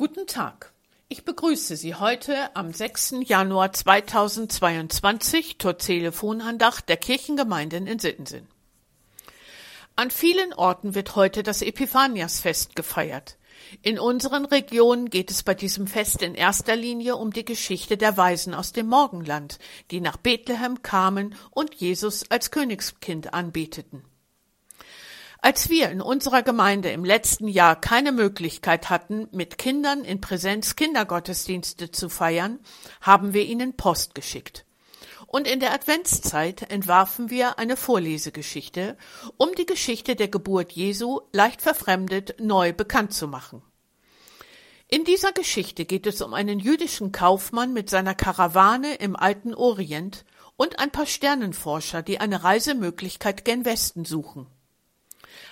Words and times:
Guten 0.00 0.26
Tag. 0.26 0.72
Ich 1.10 1.26
begrüße 1.26 1.76
Sie 1.76 1.94
heute 1.94 2.56
am 2.56 2.72
6. 2.72 3.16
Januar 3.26 3.74
2022 3.74 5.58
zur 5.58 5.76
Telefonandacht 5.76 6.88
der 6.88 6.96
Kirchengemeinden 6.96 7.86
in 7.86 7.98
Sittensen. 7.98 8.48
An 9.96 10.10
vielen 10.10 10.54
Orten 10.54 10.94
wird 10.94 11.16
heute 11.16 11.42
das 11.42 11.60
Epiphaniasfest 11.60 12.74
gefeiert. 12.74 13.36
In 13.82 13.98
unseren 13.98 14.46
Regionen 14.46 15.10
geht 15.10 15.30
es 15.30 15.42
bei 15.42 15.52
diesem 15.52 15.86
Fest 15.86 16.22
in 16.22 16.34
erster 16.34 16.76
Linie 16.76 17.16
um 17.16 17.30
die 17.30 17.44
Geschichte 17.44 17.98
der 17.98 18.16
Weisen 18.16 18.54
aus 18.54 18.72
dem 18.72 18.86
Morgenland, 18.86 19.58
die 19.90 20.00
nach 20.00 20.16
Bethlehem 20.16 20.80
kamen 20.80 21.34
und 21.50 21.74
Jesus 21.74 22.24
als 22.30 22.50
Königskind 22.50 23.34
anbeteten. 23.34 24.02
Als 25.42 25.70
wir 25.70 25.88
in 25.88 26.02
unserer 26.02 26.42
Gemeinde 26.42 26.90
im 26.90 27.02
letzten 27.02 27.48
Jahr 27.48 27.74
keine 27.74 28.12
Möglichkeit 28.12 28.90
hatten, 28.90 29.26
mit 29.32 29.56
Kindern 29.56 30.04
in 30.04 30.20
Präsenz 30.20 30.76
Kindergottesdienste 30.76 31.90
zu 31.90 32.10
feiern, 32.10 32.60
haben 33.00 33.32
wir 33.32 33.46
ihnen 33.46 33.74
Post 33.74 34.14
geschickt. 34.14 34.66
Und 35.26 35.46
in 35.46 35.60
der 35.60 35.72
Adventszeit 35.72 36.70
entwarfen 36.70 37.30
wir 37.30 37.58
eine 37.58 37.76
Vorlesegeschichte, 37.76 38.98
um 39.38 39.54
die 39.56 39.64
Geschichte 39.64 40.14
der 40.14 40.28
Geburt 40.28 40.72
Jesu 40.72 41.20
leicht 41.32 41.62
verfremdet 41.62 42.34
neu 42.38 42.74
bekannt 42.74 43.14
zu 43.14 43.26
machen. 43.26 43.62
In 44.88 45.04
dieser 45.04 45.32
Geschichte 45.32 45.86
geht 45.86 46.06
es 46.06 46.20
um 46.20 46.34
einen 46.34 46.58
jüdischen 46.58 47.12
Kaufmann 47.12 47.72
mit 47.72 47.88
seiner 47.88 48.14
Karawane 48.14 48.96
im 48.96 49.16
alten 49.16 49.54
Orient 49.54 50.26
und 50.56 50.80
ein 50.80 50.90
paar 50.90 51.06
Sternenforscher, 51.06 52.02
die 52.02 52.20
eine 52.20 52.44
Reisemöglichkeit 52.44 53.46
gen 53.46 53.64
Westen 53.64 54.04
suchen. 54.04 54.48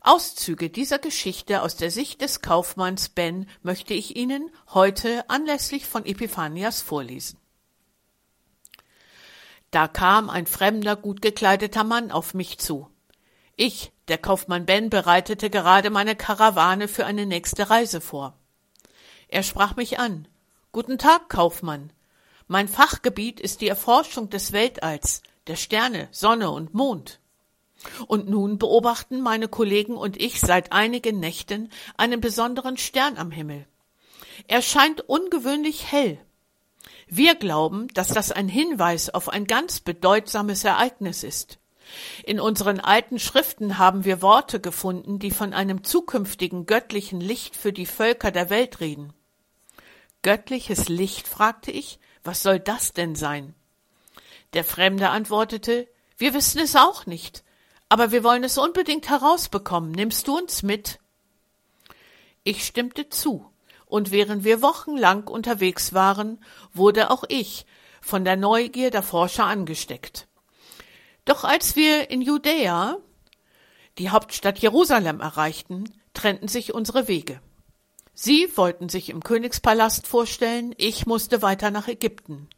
Auszüge 0.00 0.70
dieser 0.70 0.98
Geschichte 0.98 1.62
aus 1.62 1.76
der 1.76 1.90
Sicht 1.90 2.20
des 2.20 2.40
Kaufmanns 2.40 3.08
Ben 3.08 3.48
möchte 3.62 3.94
ich 3.94 4.16
Ihnen 4.16 4.50
heute 4.72 5.28
anlässlich 5.28 5.86
von 5.86 6.04
Epiphanias 6.04 6.82
vorlesen. 6.82 7.38
Da 9.70 9.88
kam 9.88 10.30
ein 10.30 10.46
fremder, 10.46 10.94
gut 10.94 11.20
gekleideter 11.20 11.82
Mann 11.82 12.12
auf 12.12 12.34
mich 12.34 12.58
zu. 12.58 12.88
Ich, 13.56 13.92
der 14.08 14.18
Kaufmann 14.18 14.66
Ben, 14.66 14.90
bereitete 14.90 15.50
gerade 15.50 15.90
meine 15.90 16.14
Karawane 16.14 16.86
für 16.86 17.06
eine 17.06 17.26
nächste 17.26 17.70
Reise 17.70 18.00
vor. 18.00 18.38
Er 19.28 19.42
sprach 19.42 19.76
mich 19.76 19.98
an. 19.98 20.28
Guten 20.72 20.98
Tag, 20.98 21.28
Kaufmann. 21.28 21.92
Mein 22.46 22.68
Fachgebiet 22.68 23.40
ist 23.40 23.60
die 23.60 23.68
Erforschung 23.68 24.28
des 24.28 24.52
Weltalls, 24.52 25.22
der 25.46 25.56
Sterne, 25.56 26.08
Sonne 26.10 26.50
und 26.50 26.74
Mond. 26.74 27.20
Und 28.06 28.28
nun 28.28 28.58
beobachten 28.58 29.20
meine 29.20 29.48
Kollegen 29.48 29.96
und 29.96 30.20
ich 30.20 30.40
seit 30.40 30.72
einigen 30.72 31.20
Nächten 31.20 31.70
einen 31.96 32.20
besonderen 32.20 32.76
Stern 32.76 33.16
am 33.18 33.30
Himmel. 33.30 33.66
Er 34.48 34.62
scheint 34.62 35.00
ungewöhnlich 35.02 35.90
hell. 35.90 36.18
Wir 37.06 37.34
glauben, 37.34 37.88
dass 37.88 38.08
das 38.08 38.32
ein 38.32 38.48
Hinweis 38.48 39.10
auf 39.10 39.28
ein 39.28 39.46
ganz 39.46 39.80
bedeutsames 39.80 40.64
Ereignis 40.64 41.22
ist. 41.22 41.58
In 42.24 42.40
unseren 42.40 42.80
alten 42.80 43.18
Schriften 43.18 43.78
haben 43.78 44.04
wir 44.04 44.22
Worte 44.22 44.58
gefunden, 44.60 45.18
die 45.18 45.30
von 45.30 45.52
einem 45.52 45.84
zukünftigen 45.84 46.66
göttlichen 46.66 47.20
Licht 47.20 47.56
für 47.56 47.72
die 47.72 47.86
Völker 47.86 48.30
der 48.30 48.50
Welt 48.50 48.80
reden. 48.80 49.12
Göttliches 50.22 50.88
Licht, 50.88 51.28
fragte 51.28 51.70
ich, 51.70 51.98
was 52.22 52.42
soll 52.42 52.58
das 52.58 52.94
denn 52.94 53.14
sein? 53.14 53.54
Der 54.54 54.64
Fremde 54.64 55.10
antwortete, 55.10 55.86
wir 56.16 56.32
wissen 56.32 56.60
es 56.60 56.76
auch 56.76 57.06
nicht, 57.06 57.44
aber 57.88 58.10
wir 58.10 58.24
wollen 58.24 58.44
es 58.44 58.58
unbedingt 58.58 59.08
herausbekommen. 59.08 59.92
Nimmst 59.92 60.28
du 60.28 60.36
uns 60.36 60.62
mit? 60.62 60.98
Ich 62.42 62.64
stimmte 62.64 63.08
zu, 63.08 63.50
und 63.86 64.10
während 64.10 64.44
wir 64.44 64.62
wochenlang 64.62 65.28
unterwegs 65.28 65.92
waren, 65.94 66.42
wurde 66.72 67.10
auch 67.10 67.24
ich 67.28 67.66
von 68.00 68.24
der 68.24 68.36
Neugier 68.36 68.90
der 68.90 69.02
Forscher 69.02 69.44
angesteckt. 69.44 70.26
Doch 71.24 71.44
als 71.44 71.76
wir 71.76 72.10
in 72.10 72.20
Judäa, 72.20 72.98
die 73.98 74.10
Hauptstadt 74.10 74.58
Jerusalem, 74.58 75.20
erreichten, 75.20 75.84
trennten 76.12 76.48
sich 76.48 76.74
unsere 76.74 77.08
Wege. 77.08 77.40
Sie 78.14 78.48
wollten 78.56 78.88
sich 78.88 79.10
im 79.10 79.22
Königspalast 79.22 80.06
vorstellen, 80.06 80.74
ich 80.76 81.06
musste 81.06 81.42
weiter 81.42 81.70
nach 81.70 81.88
Ägypten. 81.88 82.48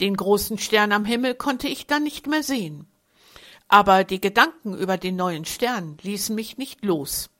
Den 0.00 0.16
großen 0.16 0.58
Stern 0.58 0.92
am 0.92 1.04
Himmel 1.04 1.34
konnte 1.34 1.68
ich 1.68 1.86
dann 1.86 2.04
nicht 2.04 2.26
mehr 2.26 2.42
sehen. 2.42 2.86
Aber 3.68 4.04
die 4.04 4.20
Gedanken 4.20 4.76
über 4.76 4.96
den 4.96 5.16
neuen 5.16 5.44
Stern 5.44 5.98
ließen 6.02 6.34
mich 6.34 6.56
nicht 6.56 6.84
los. 6.84 7.30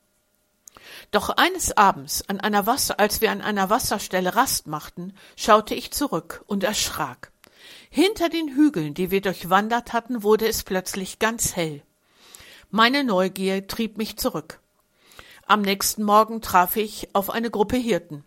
Doch 1.11 1.31
eines 1.31 1.77
Abends, 1.77 2.29
an 2.29 2.41
einer 2.41 2.67
Wasser, 2.67 3.01
als 3.01 3.21
wir 3.21 3.31
an 3.31 3.41
einer 3.41 3.71
Wasserstelle 3.71 4.37
Rast 4.37 4.67
machten, 4.67 5.15
schaute 5.37 5.75
ich 5.75 5.91
zurück 5.91 6.45
und 6.47 6.65
erschrak. 6.65 7.33
Hinter 7.91 8.29
den 8.29 8.55
Hügeln, 8.55 8.95
die 8.95 9.11
wir 9.11 9.21
durchwandert 9.21 9.93
hatten, 9.93 10.23
wurde 10.23 10.47
es 10.47 10.63
plötzlich 10.63 11.19
ganz 11.19 11.57
hell. 11.57 11.83
Meine 12.71 13.05
Neugier 13.05 13.67
trieb 13.67 13.97
mich 13.97 14.19
zurück. 14.19 14.61
Am 15.47 15.63
nächsten 15.63 16.05
Morgen 16.05 16.43
traf 16.43 16.77
ich 16.77 17.15
auf 17.15 17.31
eine 17.31 17.51
Gruppe 17.51 17.79
Hirten. 17.79 18.25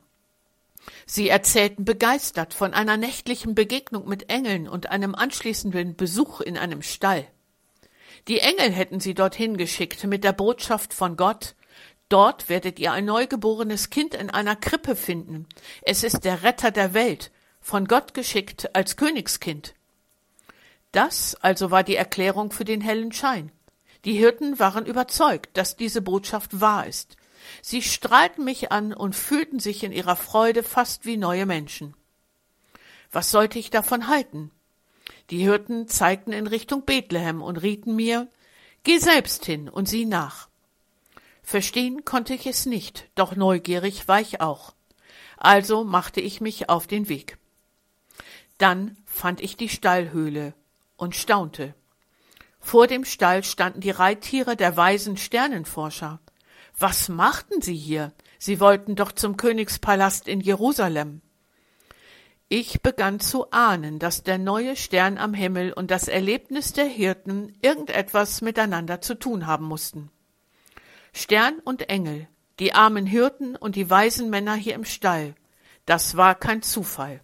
Sie 1.06 1.29
erzählten 1.29 1.85
begeistert 1.85 2.56
von 2.56 2.73
einer 2.73 2.97
nächtlichen 2.97 3.53
Begegnung 3.53 4.07
mit 4.07 4.31
Engeln 4.31 4.68
und 4.68 4.89
einem 4.89 5.13
anschließenden 5.13 5.95
Besuch 5.95 6.41
in 6.41 6.57
einem 6.57 6.81
Stall. 6.81 7.28
Die 8.28 8.40
Engel 8.40 8.72
hätten 8.72 9.00
sie 9.00 9.14
dorthin 9.14 9.58
geschickt 9.58 10.04
mit 10.04 10.24
der 10.24 10.34
Botschaft 10.34 10.94
von 10.94 11.18
Gott. 11.18 11.56
Dort 12.09 12.50
werdet 12.50 12.78
ihr 12.80 12.92
ein 12.92 13.06
neugeborenes 13.06 13.90
Kind 13.90 14.14
in 14.14 14.30
einer 14.30 14.56
Krippe 14.56 14.96
finden. 14.96 15.48
Es 15.82 16.04
ist 16.04 16.24
der 16.26 16.44
Retter 16.44 16.72
der 16.72 16.94
Welt, 16.94 17.31
von 17.62 17.88
Gott 17.88 18.14
geschickt 18.14 18.76
als 18.76 18.98
Königskind. 18.98 19.74
Das 20.92 21.36
also 21.36 21.72
war 21.72 21.84
die 21.84 21.96
Erklärung 21.96 22.52
für 22.52 22.66
den 22.66 22.81
hellen 22.81 23.12
Schein. 23.12 23.52
Die 24.04 24.14
Hirten 24.14 24.60
waren 24.60 24.86
überzeugt, 24.86 25.56
dass 25.58 25.78
diese 25.78 26.02
Botschaft 26.02 26.60
wahr 26.60 26.86
ist. 26.88 27.18
Sie 27.62 27.81
strahlten 27.81 28.44
mich 28.44 28.72
an 28.72 28.94
und 28.94 29.16
fühlten 29.16 29.60
sich 29.60 29.84
in 29.84 29.92
ihrer 29.92 30.16
Freude 30.16 30.64
fast 30.64 31.06
wie 31.06 31.18
neue 31.18 31.46
Menschen. 31.46 31.96
Was 33.12 33.31
sollte 33.31 33.60
ich 33.60 33.70
davon 33.70 34.08
halten? 34.08 34.52
Die 35.30 35.40
Hirten 35.40 35.88
zeigten 35.88 36.34
in 36.34 36.48
Richtung 36.48 36.84
Bethlehem 36.86 37.42
und 37.42 37.58
rieten 37.58 37.96
mir, 37.96 38.28
Geh 38.84 38.98
selbst 38.98 39.46
hin 39.46 39.70
und 39.70 39.88
sieh 39.88 40.06
nach. 40.06 40.50
Verstehen 41.44 42.04
konnte 42.06 42.34
ich 42.34 42.48
es 42.48 42.66
nicht, 42.66 43.09
doch 43.16 43.36
neugierig 43.36 44.08
war 44.08 44.20
ich 44.20 44.42
auch. 44.42 44.74
Also 45.38 45.84
machte 45.84 46.22
ich 46.22 46.42
mich 46.42 46.70
auf 46.70 46.88
den 46.88 47.08
Weg. 47.10 47.38
Dann 48.58 48.98
fand 49.06 49.42
ich 49.42 49.58
die 49.58 49.70
Stallhöhle 49.70 50.54
und 50.98 51.16
staunte. 51.16 51.74
Vor 52.60 52.88
dem 52.88 53.06
Stall 53.06 53.44
standen 53.44 53.81
die 53.81 53.90
Reittiere 53.90 54.56
der 54.56 54.78
weisen 54.78 55.18
Sternenforscher. 55.18 56.20
Was 56.78 57.10
machten 57.10 57.62
sie 57.62 57.76
hier? 57.76 58.14
Sie 58.38 58.60
wollten 58.60 58.96
doch 58.96 59.12
zum 59.12 59.36
Königspalast 59.36 60.28
in 60.28 60.42
Jerusalem. 60.42 61.22
Ich 62.53 62.81
begann 62.81 63.22
zu 63.22 63.50
ahnen, 63.51 63.97
dass 63.97 64.23
der 64.23 64.38
neue 64.38 64.75
Stern 64.75 65.17
am 65.17 65.34
Himmel 65.34 65.72
und 65.72 65.89
das 65.89 66.09
Erlebnis 66.09 66.73
der 66.73 66.84
Hirten 66.84 67.53
irgendetwas 67.62 68.41
miteinander 68.41 69.00
zu 69.00 69.16
tun 69.16 69.47
haben 69.47 69.66
mussten. 69.66 70.12
Stern 71.13 71.59
und 71.63 71.88
Engel, 71.88 72.28
die 72.59 72.73
armen 72.73 73.06
Hirten 73.06 73.56
und 73.56 73.78
die 73.78 73.89
weisen 73.89 74.29
Männer 74.29 74.53
hier 74.53 74.75
im 74.75 74.84
Stall, 74.84 75.34
das 75.85 76.17
war 76.17 76.35
kein 76.35 76.62
Zufall. 76.62 77.22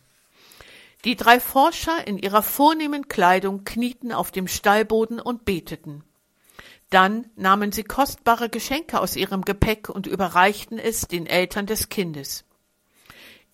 Die 1.04 1.18
drei 1.18 1.42
Forscher 1.42 2.08
in 2.08 2.18
ihrer 2.18 2.42
vornehmen 2.42 3.10
Kleidung 3.10 3.66
knieten 3.66 4.14
auf 4.14 4.32
dem 4.32 4.48
Stallboden 4.48 5.20
und 5.20 5.44
beteten. 5.44 6.06
Dann 6.90 7.30
nahmen 7.36 7.74
sie 7.74 7.84
kostbare 7.84 8.48
Geschenke 8.48 9.02
aus 9.02 9.18
ihrem 9.18 9.42
Gepäck 9.42 9.90
und 9.90 10.08
überreichten 10.08 10.80
es 10.80 11.02
den 11.02 11.26
Eltern 11.26 11.66
des 11.66 11.90
Kindes. 11.90 12.47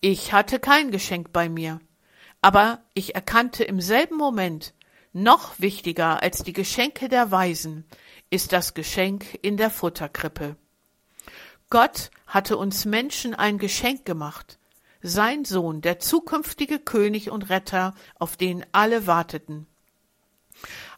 Ich 0.06 0.34
hatte 0.34 0.58
kein 0.58 0.90
Geschenk 0.90 1.32
bei 1.32 1.48
mir, 1.48 1.80
aber 2.42 2.82
ich 2.92 3.14
erkannte 3.14 3.64
im 3.64 3.80
selben 3.80 4.18
Moment, 4.18 4.74
noch 5.14 5.58
wichtiger 5.58 6.22
als 6.22 6.42
die 6.42 6.52
Geschenke 6.52 7.08
der 7.08 7.30
Weisen 7.30 7.86
ist 8.28 8.52
das 8.52 8.74
Geschenk 8.74 9.38
in 9.40 9.56
der 9.56 9.70
Futterkrippe. 9.70 10.56
Gott 11.70 12.10
hatte 12.26 12.58
uns 12.58 12.84
Menschen 12.84 13.34
ein 13.34 13.56
Geschenk 13.56 14.04
gemacht, 14.04 14.58
sein 15.00 15.46
Sohn, 15.46 15.80
der 15.80 16.00
zukünftige 16.00 16.80
König 16.80 17.30
und 17.30 17.48
Retter, 17.48 17.94
auf 18.18 18.36
den 18.36 18.66
alle 18.72 19.06
warteten. 19.06 19.66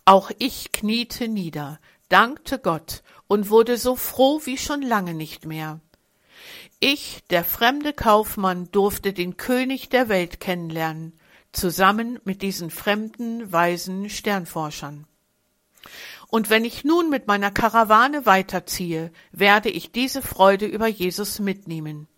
Auch 0.04 0.32
ich 0.40 0.72
kniete 0.72 1.28
nieder, 1.28 1.78
dankte 2.08 2.58
Gott 2.58 3.04
und 3.28 3.50
wurde 3.50 3.76
so 3.76 3.94
froh 3.94 4.40
wie 4.46 4.58
schon 4.58 4.82
lange 4.82 5.14
nicht 5.14 5.46
mehr. 5.46 5.80
Ich, 6.80 7.22
der 7.30 7.44
fremde 7.44 7.92
Kaufmann, 7.92 8.70
durfte 8.70 9.12
den 9.12 9.36
König 9.36 9.88
der 9.88 10.08
Welt 10.08 10.40
kennenlernen, 10.40 11.18
zusammen 11.52 12.20
mit 12.24 12.42
diesen 12.42 12.70
fremden, 12.70 13.50
weisen 13.52 14.10
Sternforschern. 14.10 15.06
Und 16.28 16.50
wenn 16.50 16.64
ich 16.64 16.84
nun 16.84 17.08
mit 17.08 17.26
meiner 17.26 17.50
Karawane 17.50 18.26
weiterziehe, 18.26 19.12
werde 19.32 19.70
ich 19.70 19.92
diese 19.92 20.22
Freude 20.22 20.66
über 20.66 20.86
Jesus 20.86 21.38
mitnehmen. 21.38 22.08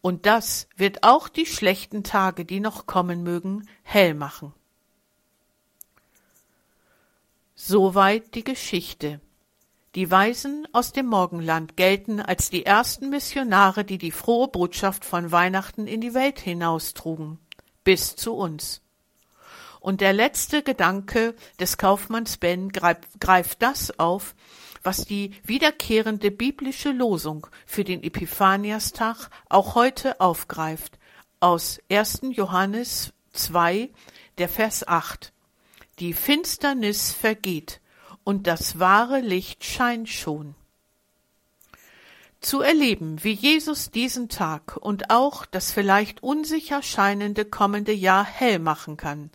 Und 0.00 0.26
das 0.26 0.68
wird 0.76 1.02
auch 1.02 1.28
die 1.28 1.46
schlechten 1.46 2.04
Tage, 2.04 2.44
die 2.44 2.60
noch 2.60 2.86
kommen 2.86 3.22
mögen, 3.22 3.68
hell 3.82 4.14
machen. 4.14 4.52
Soweit 7.54 8.34
die 8.34 8.44
Geschichte. 8.44 9.20
Die 9.96 10.10
Weisen 10.10 10.68
aus 10.72 10.92
dem 10.92 11.06
Morgenland 11.06 11.78
gelten 11.78 12.20
als 12.20 12.50
die 12.50 12.66
ersten 12.66 13.08
Missionare, 13.08 13.82
die 13.82 13.96
die 13.96 14.10
frohe 14.10 14.46
Botschaft 14.46 15.06
von 15.06 15.32
Weihnachten 15.32 15.86
in 15.86 16.02
die 16.02 16.12
Welt 16.12 16.38
hinaustrugen, 16.38 17.38
bis 17.82 18.14
zu 18.14 18.34
uns. 18.34 18.82
Und 19.80 20.02
der 20.02 20.12
letzte 20.12 20.62
Gedanke 20.62 21.34
des 21.60 21.78
Kaufmanns 21.78 22.36
Ben 22.36 22.72
greift 22.72 23.62
das 23.62 23.98
auf, 23.98 24.34
was 24.82 25.06
die 25.06 25.30
wiederkehrende 25.44 26.30
biblische 26.30 26.90
Losung 26.90 27.46
für 27.64 27.82
den 27.82 28.02
Epiphaniastag 28.02 29.30
auch 29.48 29.76
heute 29.76 30.20
aufgreift, 30.20 30.98
aus 31.40 31.80
1. 31.90 32.20
Johannes 32.32 33.14
2, 33.32 33.88
der 34.36 34.50
Vers 34.50 34.86
8. 34.86 35.32
Die 36.00 36.12
Finsternis 36.12 37.12
vergeht 37.12 37.80
und 38.26 38.48
das 38.48 38.80
wahre 38.80 39.20
Licht 39.20 39.64
scheint 39.64 40.08
schon. 40.08 40.56
Zu 42.40 42.60
erleben, 42.60 43.22
wie 43.22 43.32
Jesus 43.32 43.92
diesen 43.92 44.28
Tag 44.28 44.76
und 44.76 45.10
auch 45.10 45.46
das 45.46 45.70
vielleicht 45.70 46.24
unsicher 46.24 46.82
scheinende 46.82 47.44
kommende 47.44 47.92
Jahr 47.92 48.24
hell 48.24 48.58
machen 48.58 48.96
kann, 48.96 49.30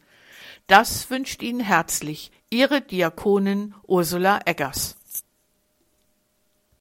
das 0.67 1.09
wünscht 1.09 1.41
Ihnen 1.41 1.61
herzlich 1.61 2.31
Ihre 2.49 2.81
Diakonin 2.81 3.75
Ursula 3.87 4.41
Eggers. 4.43 4.97